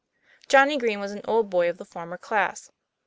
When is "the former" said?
1.77-2.17